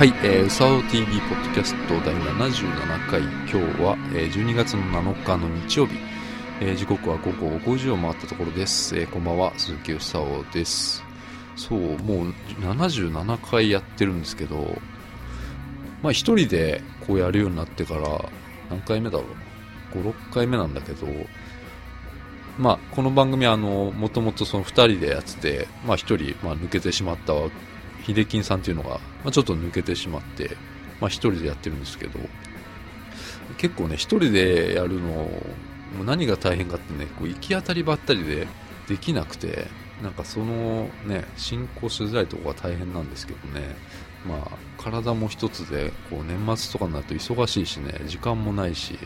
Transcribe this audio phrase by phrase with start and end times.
[0.00, 5.98] はい、えー、うさお TV ポッドキャスト第77回、今日は、えー、12月の7日の日曜日、
[6.62, 8.94] えー、時刻は午後5時を回ったところです。
[8.94, 11.02] えー、こんばんは、鈴木うさおです。
[11.56, 14.76] そう、もう77回やってるんですけど、
[16.02, 18.30] まあ一人でこうやるようになってから
[18.68, 19.24] 何回目だろ
[19.94, 21.06] う ?5、6回目なんだけど、
[22.58, 27.32] まあこの番組あの、もともとその2人でやってて、まあ1人、まあ、抜けてしまった
[28.04, 29.00] 秀金さんっていうのが、ま
[29.30, 30.58] あ、ちょっと抜けてしまって、
[31.00, 32.18] まあ一人でやってるんですけど、
[33.56, 35.26] 結構ね、一人でやるの、
[35.96, 38.46] もう何が大変かってね、こう行き当たりばったりで
[38.88, 39.66] できなくて、
[40.02, 43.76] なんかそのね、進行しづらいとこが大変なんですけどね、
[44.26, 48.98] まあ体も一つで、こう年末とかになると忙しいしね、時間もないし、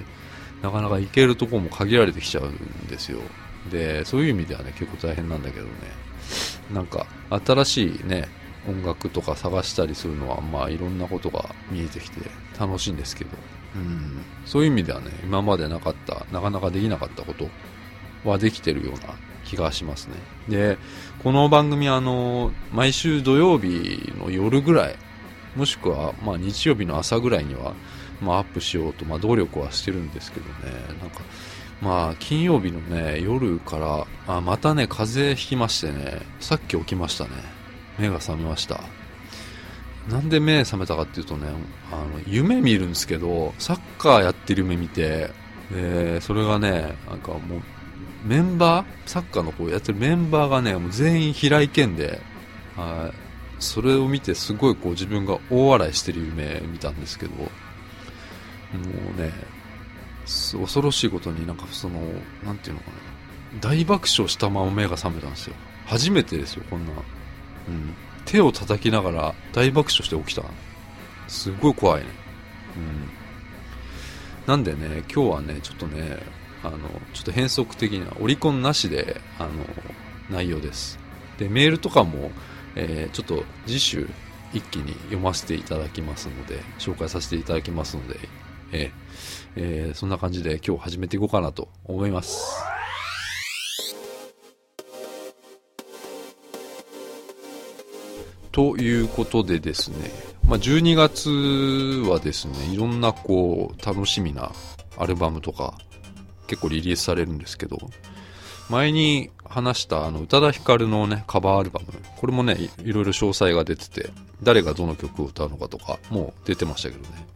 [0.63, 3.21] なかなか行けるとこも限られてきちゃうんですよ。
[3.71, 5.73] で、そういう意味ではね、結構大変なんだけどね、
[6.73, 7.07] なんか
[7.45, 8.29] 新しいね、
[8.67, 13.31] 音楽とか探したりするのは、まあいろんなことが見えてきて楽しいんですけど、
[13.75, 17.49] うん、そういう意味ではね、今までなかった、なかなかできなかったこと
[18.29, 20.15] はできてるような気がしますね。
[20.49, 20.79] で、
[21.23, 24.97] この番組あの、毎週土曜日の夜ぐらい、
[25.57, 27.75] もしくはまあ日曜日の朝ぐらいには、
[28.21, 30.53] まあアップしようと、まあ努力はしてるんですけどね、
[31.01, 31.21] なんか、
[31.81, 37.31] まあ金曜日のね、夜から、あまたね、風邪ひきましてね、さっき起きましたね。
[37.99, 38.81] 目が覚めました。
[40.09, 41.49] なんで目覚めたかっていうとね、
[41.91, 45.31] あの、夢見るんですけど、サッカーやってる夢見て、
[45.73, 47.63] えー、それがね、なんかもう、
[48.25, 52.21] メンバーサッカーのこうやってるメンバーがね、もう全員平井堅で、
[52.77, 53.25] はい。
[53.61, 57.49] それを見てすごいこう自分が大笑いしてる夢見たんですけど、も
[59.17, 59.33] うね、
[60.25, 62.01] 恐ろしいことになんかその、
[62.45, 62.97] なんていうのかな、
[63.61, 65.55] 大爆笑したまま目が覚めたんですよ。
[65.87, 66.93] 初めてですよ、こんな。
[67.69, 70.43] うん、手を叩きながら大爆笑して起きた。
[71.29, 72.07] すごい怖いね。
[72.77, 73.11] うん。
[74.47, 76.19] なんでね、今日はね、ちょっとね、
[76.63, 76.79] あの、
[77.13, 79.51] ちょっと変則的な、オリコンなしで、あの、
[80.31, 80.99] 内容です。
[81.39, 82.31] で、メールとかも、
[82.77, 84.09] えー、ちょっと次週
[84.53, 88.19] 一気に読ませていただきますので、紹介させていただきますので、
[88.73, 88.91] えー、
[89.57, 92.75] えー、そんな感じで今日始めていこうかなと思います。
[98.55, 100.13] ということでですね、
[100.47, 101.29] まあ、12月
[102.09, 104.53] はですね、いろんなこう、楽しみな
[104.97, 105.77] アルバムとか
[106.47, 107.77] 結構リリースされるんですけど、
[108.71, 114.11] 前に話したあの宇多田ヒカルのね、カバーアルバム、これもね、いろいろ詳細が出てて、
[114.41, 117.27] 誰がどの曲を歌うのかとか、もう出てましたけどね。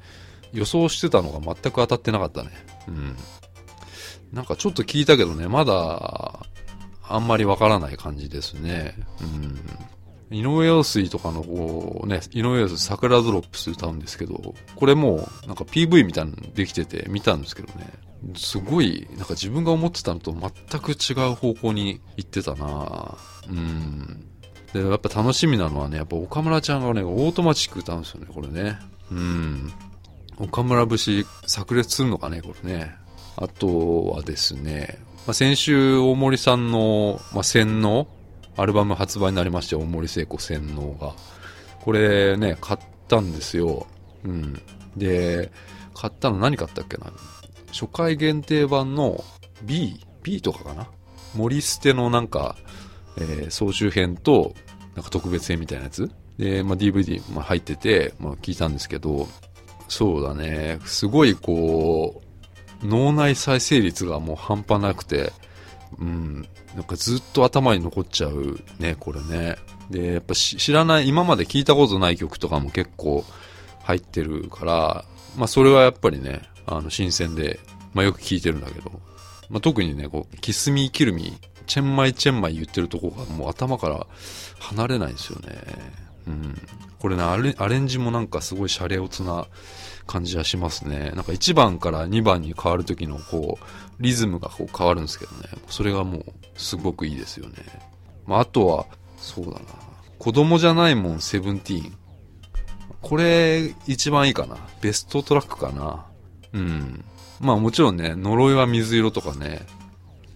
[0.53, 2.51] 予想してたのが全く当たってなかったね。
[2.87, 3.17] うん。
[4.33, 6.47] なんかちょっと聞いたけどね、まだ、
[7.09, 8.95] あんまりわからない感じですね。
[9.21, 9.59] うん。
[10.31, 17.91] 井上陽水とかのこうね、井上陽水桜ドロップス歌うんですけど、これもなんか PV みたいなのできてて見たんですけどね、
[18.37, 23.17] すごい、なんか自分が思ってたのと全く違う方向に行ってたな
[23.49, 24.25] うん。
[24.73, 28.79] で、やっぱ楽しみなのはね、やっぱ岡村ちゃんがね、オートマチック歌うんですよね、これね。
[29.11, 29.73] うん。
[30.39, 32.95] 岡村節炸裂するのかね、これね。
[33.37, 38.09] あとはですね、まあ、先週大森さんの、まあ、洗脳
[38.59, 41.15] アルバム発売になりまして、大森靖子洗脳が。
[41.81, 43.87] これね、買ったんですよ。
[44.25, 44.61] うん。
[44.97, 45.51] で、
[45.95, 47.13] 買ったの何買ったっけな？
[47.69, 49.25] 初回限定版の
[49.63, 50.89] B、B とかかな？
[51.35, 52.57] 森捨てのなんか、
[53.17, 54.55] えー、総集編と、
[54.95, 56.11] なんか特別編みたいなやつ？
[56.39, 59.29] で、まあ、DVD、まあ、入ってて、まあ、聞いたんですけど、
[59.89, 62.23] そうだね、すごいこ
[62.83, 65.33] う、脳内再生率がもう半端なくて、
[65.99, 69.57] うん、なんかずっと頭に残っちゃうね、これね。
[69.91, 73.25] で、やっぱ知らない、今まで聞いたことない曲とかも結構
[73.83, 75.05] 入ってるから、
[75.37, 77.59] まあそれはやっぱりね、あの新鮮で、
[77.95, 78.91] まあよく聞いてるんだけど、
[79.49, 84.07] まあ特にね、こう、キスミーキルミー、チェンマイチェンマイ言ってるとこがもう頭から
[84.59, 85.59] 離れないんですよね。
[86.27, 86.55] うん。
[86.99, 89.47] これね、アレアレンジもなんかすごいシャレオツな
[90.09, 91.13] 感じはしますね。
[91.15, 95.49] なんか1番から2番に変わる時のこう、リズムがこう変わるんですけどね。
[95.69, 96.25] それがもう
[96.57, 97.55] すごくいいですよね。
[98.27, 98.87] まあ、あとは、
[99.19, 99.61] そうだな。
[100.19, 101.93] 子供じゃないもん、セブンティーン。
[103.01, 104.57] これ、一番いいかな。
[104.81, 106.07] ベストトラックかな。
[106.53, 107.05] うん。
[107.41, 109.67] まあもちろんね、呪いは水色とかね、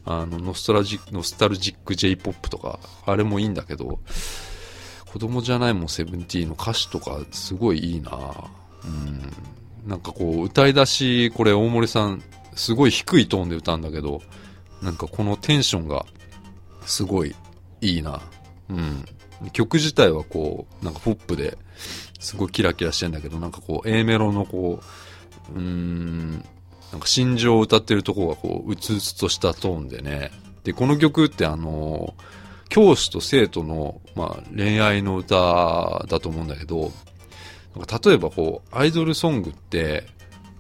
[0.05, 3.99] あの、ノストラジックノスタルジック J-POP とか、あれもいいんだけど、
[5.13, 8.13] 子供じゃないもんセブンティーンの歌詞とかすごいいいな
[8.85, 9.33] うん。
[9.87, 12.23] なんかこう、歌い出し、これ大森さん、
[12.55, 14.23] すごい低いトーンで歌うんだけど、
[14.83, 16.07] なんかこのテンションが、
[16.87, 17.35] すごい
[17.81, 18.21] いいな。
[18.69, 19.05] うん。
[19.53, 21.59] 曲自体はこう、なんかポップで、
[22.21, 24.81] すごいキラキラしてんだけど、なんかこう、A メロのこ
[25.51, 26.45] う、うーん、
[26.93, 30.31] なんか心情を歌ってるとこがこう、うつうつとしたトーンでね。
[30.63, 32.15] で、この曲ってあの、
[32.69, 36.93] 教師と生徒の、まあ、恋愛の歌だと思うんだけど、
[37.75, 40.07] なんか例えばこう、アイドルソングって、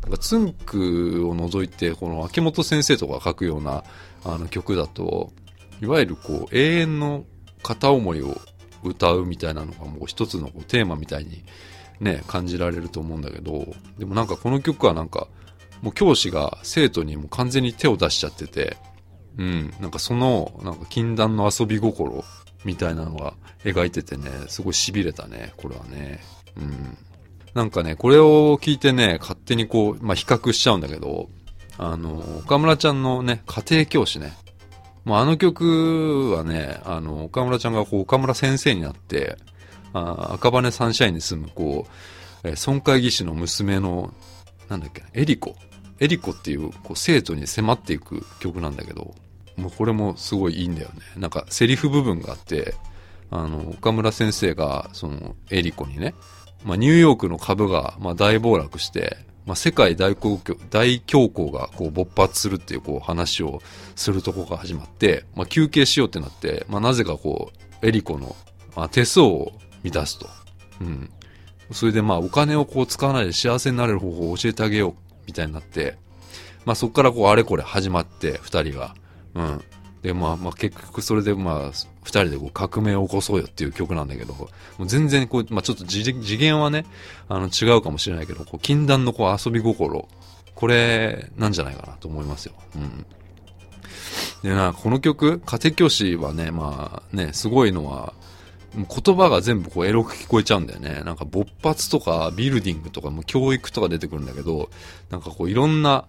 [0.02, 3.84] なんかツンクを除いて、この秋元先生とかが書くような
[4.24, 5.32] あの曲だと、
[5.80, 7.24] いわゆるこう、永遠の
[7.62, 8.40] 片思いを
[8.82, 11.44] 歌うみたいなのがもう一つのこうテーマみたいに
[12.00, 13.66] ね、感じられると思うんだけど、
[13.98, 15.28] でもなんかこの曲はなんか、
[15.82, 18.76] もう教師が生徒にもう完全に手を出しちゃってて、
[19.38, 22.24] うん、なんかその、なんか禁断の遊び心
[22.64, 23.34] みたいなのが
[23.64, 26.20] 描いててね、すごい痺れたね、これはね。
[26.56, 26.98] うん。
[27.54, 31.28] なんかね、これを聞いてね、勝手にこう、まあ、比較しちゃうんだけど、
[31.78, 34.32] あの、岡村ちゃんのね、家庭教師ね。
[35.04, 39.36] もうあの曲はね、あの、岡村ちゃんがこう、岡村先生になって、
[39.92, 41.86] あ赤羽サンシャインに住む、こ
[42.44, 44.14] う、えー村会議士の娘の、
[44.68, 45.56] なんだっけ、エリコ。
[46.00, 49.14] エリコっていう、こう、生徒に迫っていく曲なんだけど、
[49.56, 51.00] もうこれもすごいいいんだよね。
[51.16, 52.74] なんか、セリフ部分があって、
[53.30, 56.14] あの、岡村先生が、その、エリコにね、
[56.64, 59.16] まあ、ニューヨークの株が、まあ、大暴落して、
[59.46, 63.60] まあ、世界大恐慌大恐慌がこう勃発するっていうこう話を
[63.96, 68.36] するとこが始まって、まあ、休憩しようってなって、まあ、なぜかこう、エリコの、
[68.76, 70.28] まあ、手相を乱すと。
[70.80, 71.10] うん。
[71.72, 74.94] それでまあ、お金をこう使わないで幸せになれる方法を教えてあげよう、
[75.26, 75.96] みたいになって、
[76.64, 78.94] まあ、そこからこう、あれこれ始まって、二人が。
[79.34, 79.64] うん。
[80.02, 84.48] で、まあ、まあ、結局それでまあ、二人でこう革命を起こそうよっていう曲なんだけど、も
[84.80, 86.84] う全然こう、まあちょっと次元はね、
[87.28, 90.08] あの違うかもしれないけど、こう、禁断のこう遊び心、
[90.54, 92.54] これなんじゃないかなと思いますよ。
[92.76, 93.06] うん。
[94.42, 98.14] でな、この曲、家庭教師はね、まあね、すごいのは、
[98.74, 101.02] 言葉が全部こうエロく聞こえちゃうんだよね。
[101.04, 104.70] なんか勃発とかビルディングとかも教育とか出てくるんだけど、
[105.10, 106.06] なんかこういろんな、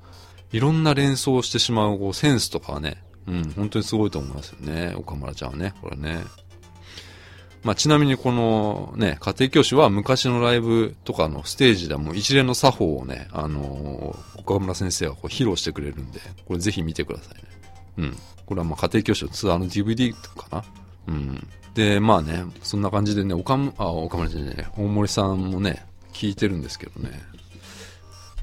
[0.51, 4.93] いろんな連想してしまうこうセンスとかはね、うん、本当にすごいと思いますよね。
[4.95, 6.23] 岡村ちゃんはね、これね。
[7.63, 17.43] まあ、ちなみにこのね、家庭教師は昔のライブとかのステージでも一連の作法をね、あのー岡村先生がこう披露してくれるんで、これぜひ見てくださいね。
[17.97, 18.17] うん。
[18.45, 20.63] これはまあ家庭教師のツアーの DVD かな。
[21.07, 21.47] うん。
[21.73, 27.21] で、まあね、そんな感じでね、岡村、あ、岡村じゃね大森さんもね、聞いてるんですけどね。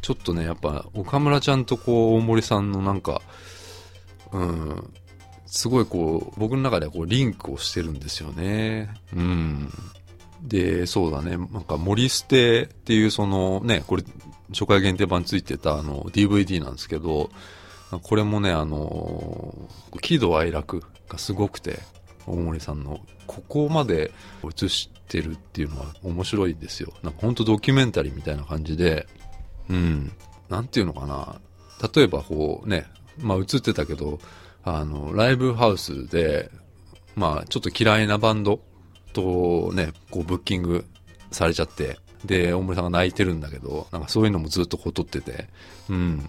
[0.01, 3.21] ちょっとね、やっぱ岡村ちゃんとこう、大森さんのなんか、
[4.33, 4.93] うん、
[5.47, 8.95] すごいこう、僕の中ではこう、リンクをしてるんですよね。
[9.15, 9.71] うん。
[10.43, 14.05] で、そうだね、なんか、森捨てっていうそのね、これ、
[14.53, 17.31] 初回限定版ついてたあの、DVD なんですけど、
[18.03, 19.69] これもね、あの、
[20.01, 21.81] 喜怒哀楽がすごくて、
[22.27, 24.13] 大森さんの、ここまで
[24.45, 26.93] 映してるっていうのは面白いですよ。
[27.03, 29.07] なんか本当ドキュメンタリーみたいな感じで、
[29.69, 30.13] うん。
[30.49, 31.41] なんていうのかな。
[31.95, 32.87] 例えばこうね、
[33.21, 34.19] まあ映ってたけど、
[34.65, 36.51] あの、ライブハウスで、
[37.17, 38.61] まあちょっと嫌いなバンド
[39.13, 40.85] とね、こうブッキング
[41.31, 45.49] されちゃって、で、大森さんが泣いてるんだけど、なんかそういうのもずっとこう撮ってて、
[45.89, 46.29] うん。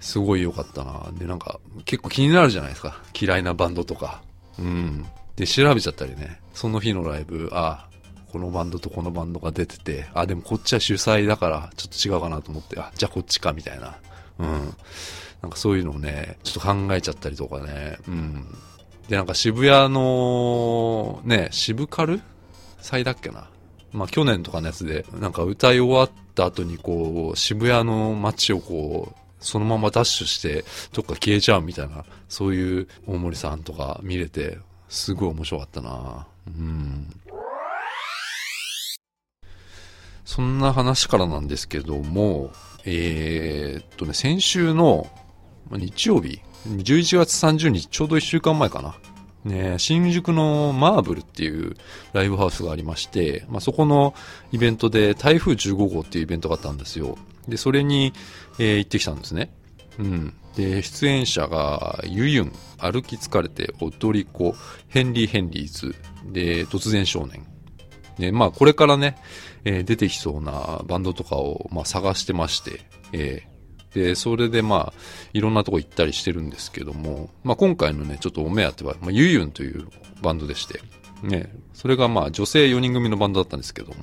[0.00, 1.10] すごい良かったな。
[1.18, 3.02] で、なんか結構気になるじゃないですか。
[3.18, 4.22] 嫌いなバンドとか。
[4.58, 5.04] うん。
[5.36, 6.40] で、調べちゃったりね。
[6.52, 7.88] その日のライブ、あ、
[8.30, 13.96] このバンドとこのバンドが出てて、あ、でもこっちは主催だからちょっと違うかなと思って、あ、じゃあこっちかみたいな。
[14.38, 14.74] うん。
[15.44, 17.98] なんかそういうのをね、ちょっと考えちゃったりとかね。
[18.08, 18.46] うん。
[19.08, 22.22] で、なんか渋谷の、ね、渋カル？
[22.80, 23.50] 祭だっけな？
[23.92, 34.56] まあ去年とかのやつで、なんか歌い終わった後にこう、渋谷の街をこう、そのままダッシュして、どっか消えちゃうみたいな、そういう大森さんとか見れて、
[34.88, 37.06] すごい面白かったなうん。
[40.24, 42.50] そんな話からなんですけども、
[42.86, 45.06] えー、っとね、先週の
[45.70, 48.94] 日曜日、11月30日、ちょうど1週間前かな。
[49.44, 51.76] ね、新宿のマーブルっていう
[52.14, 54.14] ライブハウスがありまして、まあ、そこの
[54.52, 57.18] イベントで台風15号っていうイベントがあったんですよ。
[57.46, 58.14] で、それに、
[58.58, 59.52] えー行ってきたんですね。
[59.98, 60.34] うん。
[60.56, 64.54] で、出演者が、ユユン、歩き疲れて、踊り子、
[64.88, 65.94] ヘンリー・ヘンリーズ、
[66.32, 67.46] で、突然少年。
[68.18, 69.16] で、まあ、これからね、
[69.64, 72.80] えー出てきそうなバンドとかを、まあ、探してまして、
[73.12, 73.53] えー
[73.94, 75.00] で、それでまあ、
[75.32, 79.86] いろんなとこ行ったりしてるんですけども、まあ今回のね、ちょっとお目当ては、まあ、ゆゆんという
[80.20, 80.80] バンドでして、
[81.22, 83.94] ね、それがまあ女性4人組のバンドだったんですけども、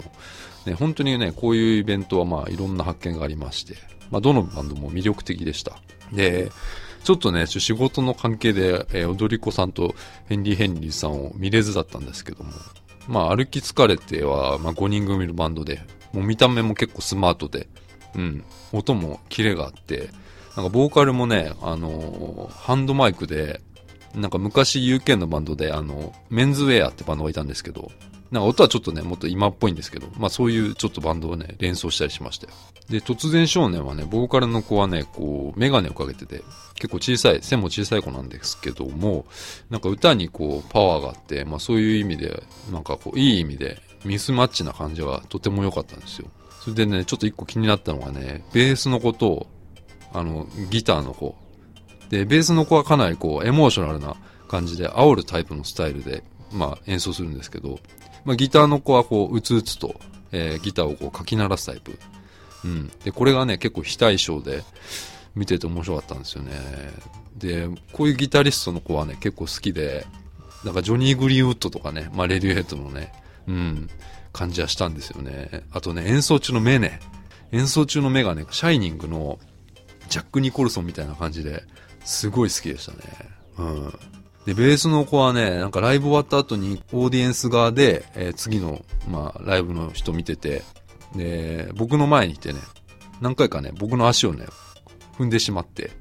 [0.66, 3.76] ね、本当にね、こういうイベントはまあいろんな発見がありまして、
[4.10, 5.78] まあどのバンドも魅力的でした。
[6.14, 6.52] で、
[7.04, 9.96] ちょっとね、仕事の関係で、えー、踊り子さんと
[10.28, 12.52] ヘンリー・ヘンリーさんを見れずだったんですけども、
[13.08, 15.82] まあ歩き疲れては、まあ5人組のバンドで、
[16.14, 17.68] もう見た目も結構スマートで、
[18.15, 20.10] うん、音もキレがあって、
[20.56, 23.62] なんかボーカルもね、あのー、ハンドマイクで、
[24.15, 27.91] なんか昔 UK のバンドで、あの、メンズウェアってバンドがいたんですけど、
[28.32, 32.53] なんか音はちょっとね、もっと今っぽいんですけど、まあそういうちょっとバンドをね、連想したりしましたよ。
[32.89, 36.44] で、突然少年はね、ボーカルの子はね、こう、メガネをかけてて、
[36.75, 39.25] 結構小さい、背も小さい子なんですけども、
[39.70, 46.27] なんか歌にこう、パワーがあって、まあそういう意味で、なんかこう、いい意味で、ミスマッチな感じがとても良かったんですよ。
[46.62, 49.48] それでね、ちょっと一個気になったのがね、ベースの子と、
[50.13, 51.36] あの、ギターの子。
[52.10, 54.15] で、ベースの子はかなりこう、エモーショナルな
[54.48, 57.80] 感じで、煽るタイプのスタイルで、まあ演奏するんですけど、
[58.25, 60.00] まあギターの子はこう、うつうつと、
[60.32, 61.98] えー、ギターをこう、かき鳴らすタイプ。
[62.63, 62.91] うん。
[63.03, 64.63] で、これがね、結構非対称で、
[65.34, 66.51] 見てて面白かったんですよね。
[67.38, 70.06] で、こういうギタリストの子はね、結構好きで、
[70.63, 73.12] なんかジョニー・グリーンウッドとかね、まあレディオヘッドのね、
[73.48, 73.90] うん、
[74.34, 75.64] 感じはしたんですよね。
[75.72, 77.00] あとね、演奏中の目ね。
[77.52, 79.40] 演奏中の目がね、シャイニングの
[80.10, 81.64] ジャック・ニコルソンみたいな感じで、
[82.04, 82.98] すごい好きでしたね。
[83.58, 83.94] うん。
[84.46, 90.64] で、ベースの子はね、なんかライブ終わった後にオーディエンス側で、えー、次の、まあ、ライブの人見てて、
[91.16, 92.60] で、僕の前にいてね、
[93.20, 94.46] 何回かね、僕の足をね、
[95.18, 95.92] 踏んでしまって、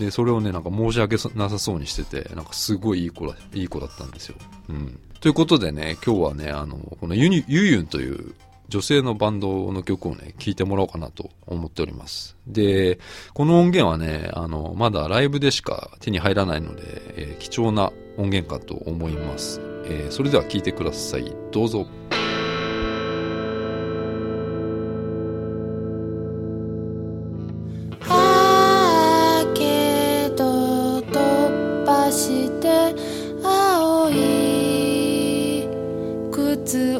[0.00, 4.36] で、それをね、なんか申し訳なさそうにしてて、なんかすごいいい子だ、いい子だったんですよ。
[4.70, 4.98] うん。
[5.20, 8.34] ということでね、今日はね、あの、このユニユユンという
[8.70, 12.34] 女性のバンドの曲をね、聴いてもらおうかなと思っております。
[12.46, 12.98] で、
[13.34, 16.82] この音源はね、あの、まだライブでしか手に入らないので、
[17.16, 19.60] えー、貴重な音源かと思います。
[19.84, 21.30] えー、それでは聴いてください。
[21.52, 21.86] どうぞ。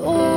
[0.01, 0.30] 聞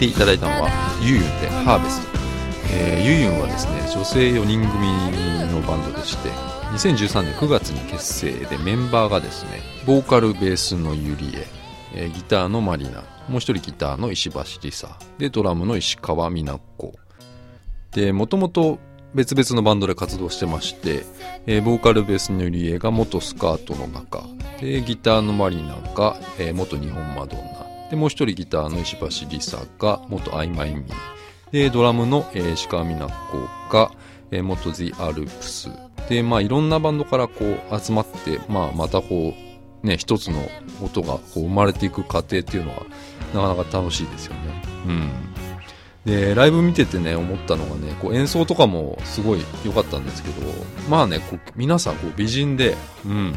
[0.00, 0.70] ていただいたのは、
[1.02, 2.18] ゆうゆうでハーベスト。
[2.72, 4.86] えー、ユユンはですね女性4人組
[5.52, 6.28] のバンドでして
[6.72, 16.94] 2013年9月に結成でメンバーがですねボーカルベースのユリエ、え、ギターのマリナもう一人ギターの石橋リサでドラムの石川美奈子
[17.90, 18.78] でもともと
[19.14, 21.04] 別々のバンドで活動してまして、
[21.46, 24.22] えー、ボーカルベースのユリエが元スカートの中
[24.60, 30.94] でギターのマリナが、えー、元日本マドンナでもう一人ギターの石橋リサが元アイマイミー
[31.50, 33.90] でドラムの、えー、石川美奈子が、
[34.30, 35.70] えー、元 The アルプス
[36.08, 39.34] でまあいろんなバンドからこう集まって、まあ、またこ
[39.82, 40.48] うね一つの
[40.82, 42.86] 音がこう生まれていく過程っていうのは
[43.34, 44.62] なかなか楽しいですよね。
[44.86, 45.10] うん。
[46.04, 50.34] でライブ見ててね思ったのがねこう演奏とかもすごい良かったんですけど
[50.88, 53.34] まあねこう皆さんこう美人でうん。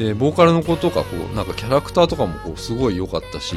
[0.00, 3.54] でボーカルの子とかこうなんかキャラクターとかもこうすごい良かったし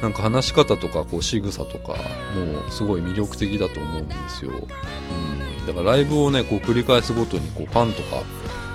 [0.00, 1.94] なんか話し方とかこう仕草とか
[2.34, 8.22] もうすごい魅力的だと思うんですよ、うん、だからライブをねこう繰り返すごとにこうファンとか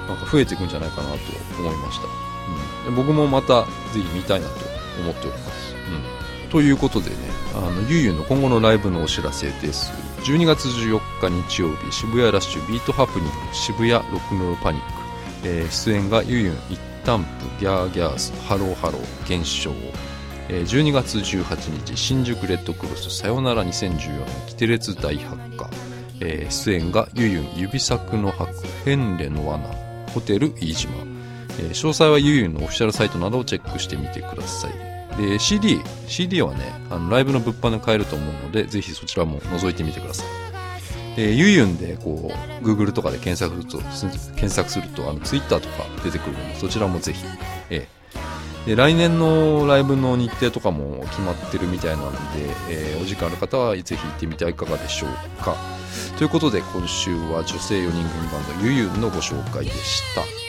[0.07, 1.15] なんか増えていくんじゃないかなと
[1.57, 2.07] 思いました、
[2.89, 3.63] うん、で僕もまた
[3.93, 4.53] ぜひ見たいなと
[5.01, 5.75] 思っております、
[6.43, 7.15] うん、ということでね
[7.55, 9.93] あのゆうゆうの今後のライブのお知らせです。
[10.25, 15.04] 12月14日日曜日渋谷ラッシュビートハプニング渋谷ロックンロールパニック、
[15.45, 19.71] えー、出演がゆゆう一旦プギャーギャースハローハロー現象
[20.49, 25.69] 12月18日新宿レッドクロスさよなら2014年キテレツ大発火、
[26.19, 29.85] えー、出演がゆゆん指作の白ヘンレの罠。
[30.15, 30.93] ホテル飯島、
[31.59, 35.17] えー、詳細はゆゆんのオフィシャルサイトなどをチェックしてみてください。
[35.17, 40.44] で CD, CD はねあのライブの物販で買えると思うのでぜひそちらも覗いてみてください。
[41.17, 42.31] え、ゆゆんでこ
[42.61, 43.89] う Google とかで検索すると
[44.35, 47.23] 検索するとあの Twitter とか出てくるのでそちらもぜひ、
[47.69, 47.87] え
[48.65, 52.17] で来年のライブの日程とかも決まってるみたいなので、
[52.69, 55.55] えー、お時間ある方はぜひ行ってみてはいかがでしょうか。
[56.17, 60.44] ということで今週は女性4人組バンドゆゆんのご紹介でした。